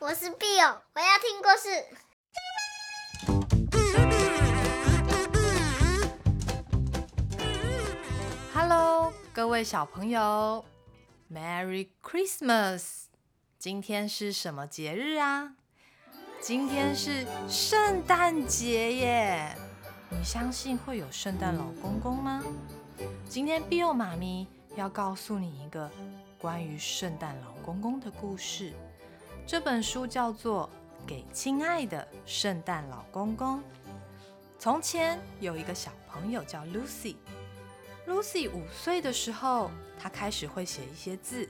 [0.00, 1.68] 我是 Bill，我要听故事。
[8.54, 10.64] Hello，各位小朋友
[11.32, 13.06] ，Merry Christmas！
[13.58, 15.56] 今天是什么节日啊？
[16.40, 19.56] 今天是圣诞节耶！
[20.10, 22.44] 你相信会有圣诞老公公吗？
[23.28, 24.46] 今天 Bill 妈咪
[24.76, 25.90] 要告诉你一个
[26.38, 28.72] 关于圣诞老公公的故事。
[29.48, 30.68] 这本书叫做
[31.08, 33.56] 《给亲爱的圣诞老公公》。
[34.58, 37.16] 从前有一个小朋友叫 Lucy。
[38.06, 41.48] Lucy 五岁的时候，她开始会写一些字，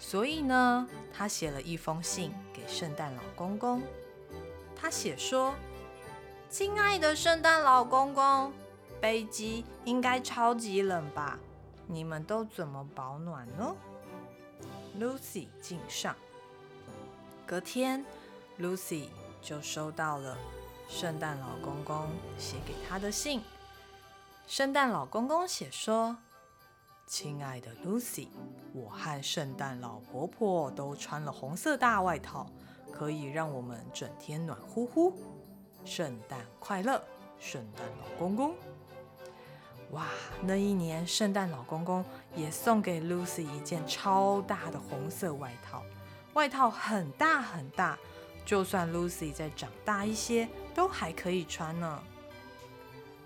[0.00, 3.82] 所以呢，她写了一封信给圣诞老公公。
[4.74, 5.54] 她写说
[6.50, 8.52] ：“亲爱的圣诞老公公，
[9.00, 11.38] 北极应该超级冷吧？
[11.86, 13.76] 你们都怎么保暖呢
[14.98, 16.16] ？”Lucy 敬上。
[17.48, 18.04] 隔天
[18.60, 19.08] ，Lucy
[19.40, 20.36] 就收到了
[20.86, 23.42] 圣诞老公公写给她的信。
[24.46, 26.14] 圣诞老公公写说
[27.08, 28.28] ：“亲爱的 Lucy，
[28.74, 32.46] 我和圣诞老婆婆都穿了红色大外套，
[32.92, 35.14] 可以让我们整天暖乎乎。
[35.86, 37.02] 圣诞快乐，
[37.38, 38.54] 圣诞老公公！”
[39.92, 40.04] 哇，
[40.42, 42.04] 那一年圣诞老公公
[42.36, 45.82] 也送给 Lucy 一件超大的红色外套。
[46.34, 47.98] 外套很大很大，
[48.44, 52.02] 就算 Lucy 再长大一些，都还可以穿呢。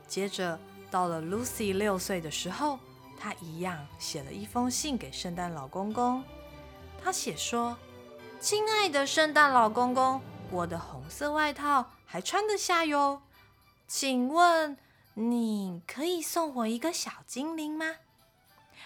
[0.06, 0.58] 接着
[0.90, 2.78] 到了 Lucy 六岁的时候，
[3.18, 6.24] 她一样写了一封信给圣诞老公公。
[7.02, 7.76] 她写说
[8.40, 13.22] ：“亲爱的圣诞老公公，我的红色外套还穿得下哟，
[13.86, 14.76] 请问
[15.14, 17.96] 你可以送我一个小精灵吗？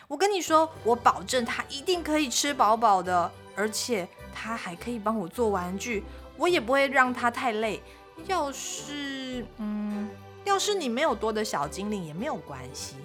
[0.09, 6.05] 我跟你说，我保证他一定可以吃饱饱的。”而且他还可以帮我做玩具，
[6.37, 7.83] 我也不会让他太累。
[8.27, 10.09] 要是，嗯，
[10.45, 12.97] 要是你没有多的小精灵也没有关系，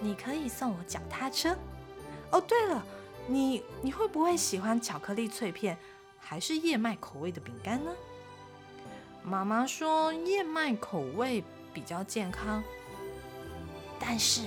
[0.00, 1.56] 你可以送我脚踏车。
[2.30, 2.84] 哦，对了，
[3.26, 5.78] 你你会不会喜欢巧克力脆片，
[6.18, 7.90] 还是燕麦口味的饼干呢？
[9.22, 12.62] 妈妈说燕麦口味比较健康，
[13.98, 14.42] 但是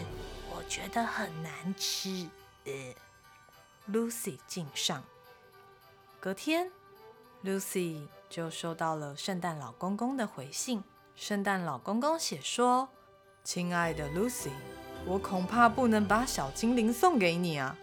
[0.55, 2.29] 我觉得很难吃。
[2.65, 2.73] 呃
[3.91, 5.03] ，Lucy 敬上。
[6.19, 6.71] 隔天
[7.43, 10.83] ，Lucy 就收到了圣诞老公公的回信。
[11.15, 12.89] 圣诞老公公写说
[13.45, 14.49] ：“亲爱的 Lucy，
[15.05, 17.77] 我恐怕不能把小精灵送给你啊，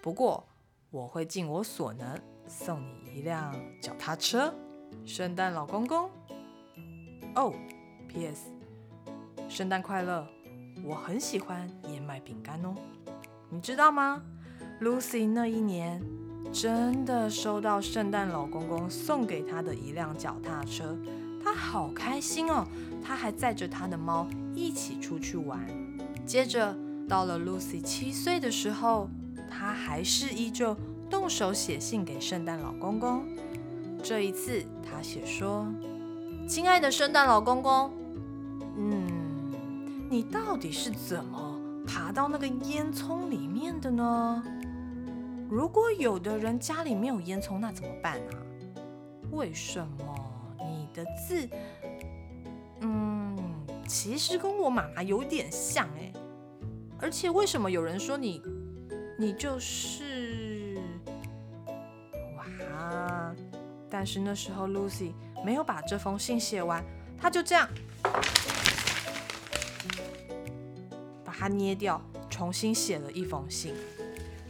[0.00, 0.46] 不过
[0.90, 4.54] 我会尽我所能送你一辆脚踏车。”
[5.04, 6.08] 圣诞老公公。
[7.34, 7.52] 哦
[8.08, 8.48] ，P.S.
[9.48, 10.24] 圣诞快乐！
[10.84, 12.74] 我很喜欢燕麦饼干哦，
[13.50, 14.22] 你知道吗
[14.80, 16.00] ？Lucy 那一年。
[16.52, 20.94] 真的收到圣诞老公公送给他的一辆脚踏车，
[21.42, 22.66] 他好开心哦！
[23.02, 25.66] 他还载着他的猫一起出去玩。
[26.26, 26.76] 接着
[27.08, 29.08] 到了 Lucy 七岁的时候，
[29.50, 30.76] 他还是依旧
[31.08, 33.24] 动手写信给圣诞老公公。
[34.02, 35.66] 这一次他写说
[36.46, 37.90] ：“亲爱的圣诞老公公，
[38.76, 39.06] 嗯，
[40.10, 44.42] 你到底是怎么爬到那个烟囱里面的呢？”
[45.52, 48.32] 如果有的人家里没有烟囱，那怎么办啊？
[49.32, 51.46] 为什么你的字，
[52.80, 53.36] 嗯，
[53.86, 56.10] 其实跟我妈妈有点像哎。
[56.98, 58.42] 而且为什么有人说你，
[59.18, 60.80] 你就是，
[62.34, 63.34] 哇！
[63.90, 65.12] 但是那时候 Lucy
[65.44, 66.82] 没有把这封信写完，
[67.18, 67.68] 她就这样
[71.22, 73.74] 把它捏掉，重新写了一封信。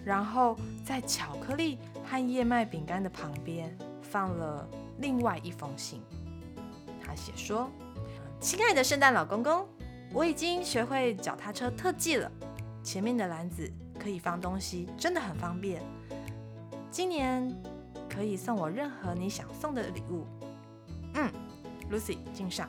[0.05, 4.69] 然后在巧克力和燕麦饼干的旁边放了
[4.99, 6.01] 另外一封信。
[7.05, 7.71] 他写说
[8.41, 9.67] ：“亲爱的圣诞老公公，
[10.12, 12.31] 我已经学会脚踏车特技了，
[12.83, 15.83] 前面的篮子可以放东西，真的很方便。
[16.91, 17.55] 今年
[18.09, 20.27] 可以送我任何你想送的礼物。”
[21.15, 21.31] 嗯
[21.91, 22.69] ，Lucy 敬上。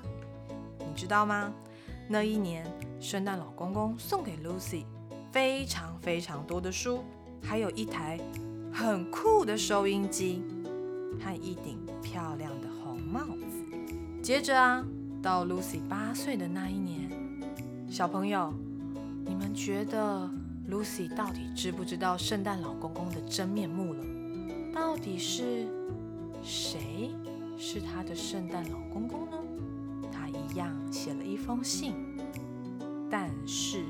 [0.80, 1.52] 你知道吗？
[2.08, 2.66] 那一年
[3.00, 4.86] 圣诞老公公送给 Lucy
[5.32, 7.04] 非常非常多的书。
[7.44, 8.20] 还有一台
[8.72, 10.42] 很酷的收音机
[11.20, 13.78] 和一顶漂亮的红帽子。
[14.22, 14.84] 接着啊，
[15.22, 17.12] 到 Lucy 八岁的那一年，
[17.90, 18.54] 小朋友，
[19.26, 20.30] 你们觉得
[20.72, 24.00] Lucy 到底知不知道圣诞老公公的真面目了？
[24.74, 25.68] 到底是
[26.42, 27.12] 谁
[27.58, 29.38] 是他的圣诞老公公呢？
[30.12, 31.94] 他一样写了一封信，
[33.12, 33.84] 但是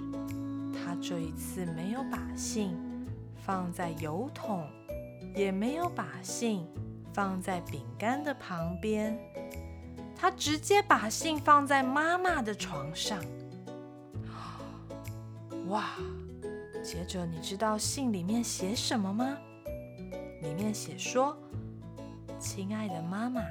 [0.74, 2.72] 他这一次没有把信。
[3.46, 4.66] 放在油桶，
[5.36, 6.66] 也没有把信
[7.14, 9.18] 放在饼干的旁边。
[10.16, 13.22] 他直接把信放在妈妈的床上。
[15.68, 15.90] 哇！
[16.84, 19.38] 接着你知道信里面写什么吗？
[20.42, 21.38] 里面写说
[22.40, 23.42] ：“亲爱的妈妈，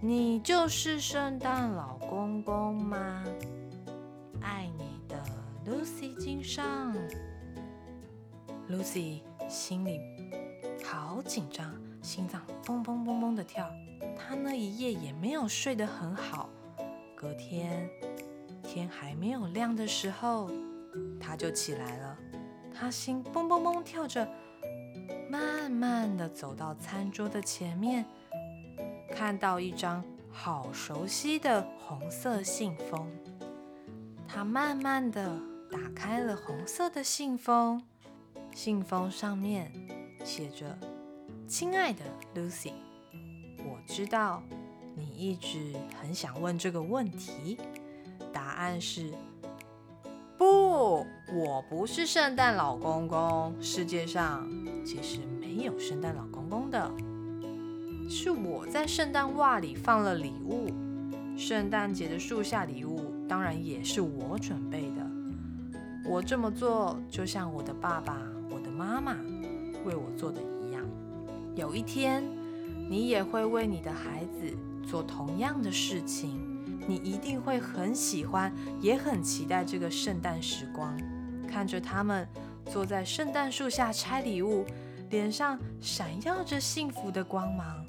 [0.00, 3.24] 你就是圣诞老公公吗？
[4.40, 5.16] 爱你的
[5.64, 6.92] ，Lucy 敬上。”
[8.68, 10.00] Lucy 心里
[10.84, 11.72] 好紧张，
[12.02, 13.70] 心脏砰砰砰砰的跳。
[14.16, 16.48] 她那一夜也没有睡得很好。
[17.14, 17.88] 隔天
[18.64, 20.50] 天还没有亮的时候，
[21.20, 22.18] 她就起来了。
[22.74, 24.28] 她心砰砰砰跳着，
[25.30, 28.04] 慢慢的走到餐桌的前面，
[29.12, 33.08] 看到一张好熟悉的红色信封。
[34.26, 35.40] 她慢慢的
[35.70, 37.80] 打开了红色的信封。
[38.56, 39.70] 信封上面
[40.24, 40.78] 写着
[41.46, 42.02] ：“亲爱的
[42.34, 42.72] Lucy，
[43.58, 44.42] 我知道
[44.94, 47.58] 你一直很想问这个问题。
[48.32, 49.12] 答案是：
[50.38, 51.04] 不，
[51.34, 53.54] 我不是圣诞老公公。
[53.60, 54.48] 世界上
[54.86, 56.90] 其实没有圣诞老公公的，
[58.08, 60.72] 是我在圣诞袜里放了礼物。
[61.36, 65.06] 圣诞节的树下礼物当然也是我准备的。
[66.08, 68.18] 我这么做就像我的爸爸。”
[68.76, 69.16] 妈妈
[69.84, 70.84] 为我做的一样，
[71.54, 72.22] 有一天
[72.88, 74.54] 你也会为你的孩子
[74.86, 76.54] 做同样的事情。
[76.88, 80.96] 你一定会很喜欢，也很期待这个圣诞时光，
[81.48, 82.28] 看着他们
[82.66, 84.64] 坐在圣诞树下拆礼物，
[85.10, 87.84] 脸上闪耀着幸福的光芒。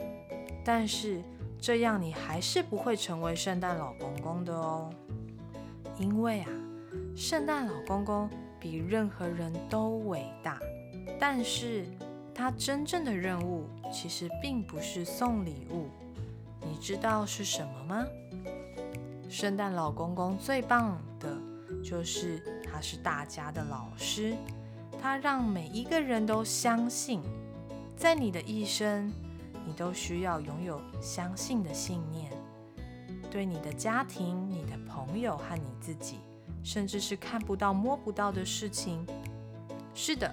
[0.66, 1.22] 但是
[1.60, 4.90] 这样你还是不会成为圣诞老公公的哦，
[6.00, 6.50] 因为啊，
[7.16, 8.28] 圣诞老公公
[8.60, 10.60] 比任何人都伟大。
[11.20, 11.86] 但是，
[12.34, 15.88] 他真正的任务其实并不是送礼物，
[16.62, 18.06] 你知道是什么吗？
[19.28, 21.36] 圣诞老公公最棒的
[21.84, 24.36] 就是他是大家的老师，
[25.02, 27.22] 他让每一个人都相信，
[27.96, 29.12] 在你的一生，
[29.66, 32.32] 你都需要拥有相信的信念，
[33.32, 36.20] 对你的家庭、你的朋友和你自己，
[36.64, 39.06] 甚至是看不到、摸不到的事情。
[39.94, 40.32] 是的。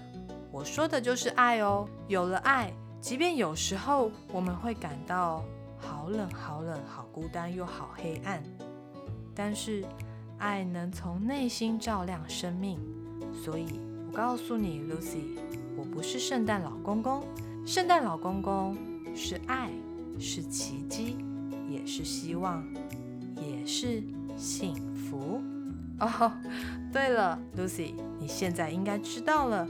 [0.55, 1.85] 我说的就是爱哦。
[2.06, 5.45] 有了爱，即便有时候我们会感到
[5.77, 8.41] 好冷、好冷、好孤单又好黑暗，
[9.35, 9.85] 但是
[10.39, 12.79] 爱能从内心照亮生命。
[13.33, 13.67] 所以
[14.06, 15.37] 我告诉你，Lucy，
[15.77, 17.25] 我不是圣诞老公公，
[17.67, 18.77] 圣诞老公公
[19.12, 19.73] 是爱，
[20.21, 21.17] 是奇迹，
[21.69, 22.65] 也是希望，
[23.35, 24.05] 也是
[24.37, 25.43] 幸福。
[25.99, 26.31] 哦，
[26.93, 29.67] 对了，Lucy，你现在应该知道了。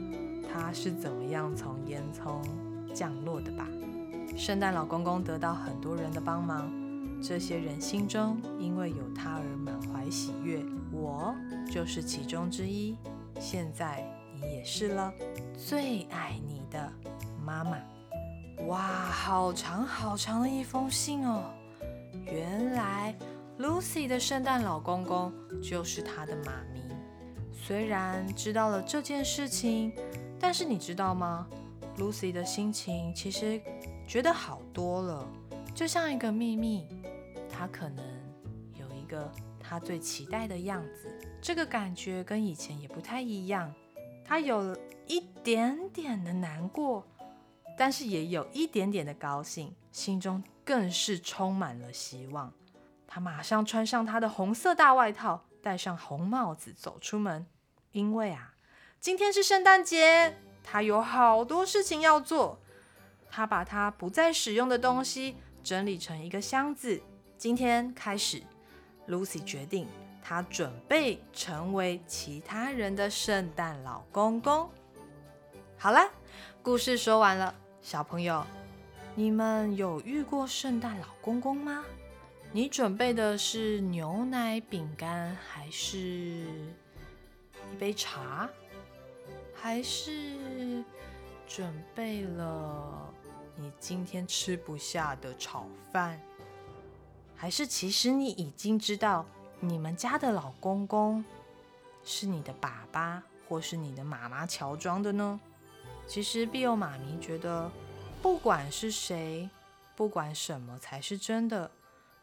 [0.55, 2.41] 他是怎么样从烟囱
[2.95, 3.67] 降落的吧？
[4.37, 6.71] 圣诞老公公得到很多人的帮忙，
[7.21, 10.65] 这些人心中因为有他而满怀喜悦。
[10.93, 11.35] 我
[11.69, 12.97] 就是其中之一。
[13.41, 15.13] 现在你也是了，
[15.57, 16.93] 最爱你的
[17.45, 17.77] 妈妈。
[18.67, 21.51] 哇，好长好长的一封信哦！
[22.27, 23.13] 原来
[23.59, 26.81] Lucy 的圣诞老公公就是她的妈咪。
[27.53, 29.93] 虽然知道了这件事情。
[30.47, 31.49] 但是你知道吗
[31.97, 33.59] ？Lucy 的心情其实
[34.07, 35.27] 觉得好多了，
[35.75, 36.87] 就像一个秘密，
[37.49, 38.05] 她可能
[38.79, 41.11] 有一个她最期待的样子。
[41.41, 43.73] 这个感觉跟以前也不太一样，
[44.23, 47.03] 她有了一点点的难过，
[47.79, 52.53] 但是也有一点点的高兴，心中更是充满了希望。
[53.07, 57.47] 她马上穿上她的红色大外套，戴上红帽子走出门，
[57.93, 58.54] 因为啊。
[59.05, 62.59] 今天是圣诞节，他有好多事情要做。
[63.29, 67.03] 他把他不再使用的东西整理成一个箱子。
[67.37, 68.43] 今天开始
[69.07, 69.87] ，Lucy 决定，
[70.23, 74.71] 他准备成为其他人的圣诞老公公。
[75.77, 76.11] 好了，
[76.63, 77.55] 故事说完了。
[77.83, 78.43] 小朋友，
[79.15, 81.85] 你们有遇过圣诞老公公吗？
[82.53, 85.91] 你准备的是牛奶、饼干，还是
[87.71, 88.49] 一杯茶？
[89.65, 90.85] 还是
[91.47, 93.11] 准备了
[93.57, 96.21] 你今天吃不下的炒饭？
[97.35, 99.25] 还是其实你已经知道
[99.61, 101.25] 你们家的老公公
[102.03, 105.41] 是你的爸爸或是你的妈妈乔装的呢？
[106.07, 107.73] 其实碧欧妈咪觉得，
[108.21, 109.49] 不管是谁，
[109.97, 111.71] 不管什么才是真的，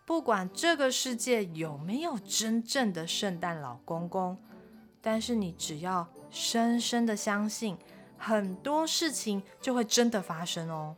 [0.05, 4.37] 不管这个世界有没有真正的圣诞老公公，
[5.01, 6.07] 但是你只要。
[6.31, 7.77] 深深的相信，
[8.17, 10.95] 很多事情就会真的发生哦。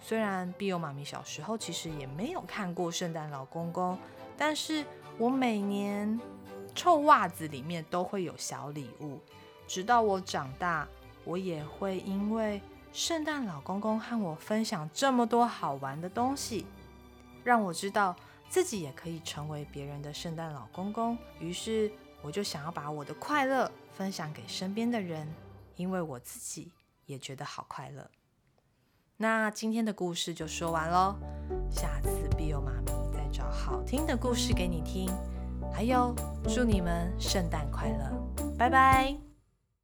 [0.00, 3.98] 虽然碧欧妈咪小时候其实也没有看过圣诞老公公，
[4.36, 4.84] 但是
[5.18, 6.18] 我每年
[6.74, 9.20] 臭袜子里面都会有小礼物。
[9.66, 10.88] 直到我长大，
[11.24, 12.60] 我也会因为
[12.92, 16.66] 圣诞老公公和我分享这么多好玩的东西，
[17.44, 18.16] 让我知道
[18.48, 21.16] 自己也可以成为别人的圣诞老公公。
[21.38, 25.26] 于是我就想要把我的快乐分享给身边的人，
[25.76, 26.72] 因为我自己
[27.06, 28.10] 也觉得好快乐。
[29.16, 31.16] 那今天的故事就说完喽，
[31.70, 35.10] 下次必有妈咪再找好听的故事给你听。
[35.72, 36.14] 还有，
[36.48, 39.29] 祝你们圣诞快乐，拜拜。